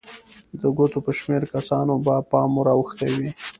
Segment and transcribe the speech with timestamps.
[0.59, 3.31] د ګوتو په شمېر کسانو به پام ور اوښتی وي.